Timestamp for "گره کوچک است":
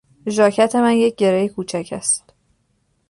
1.15-2.23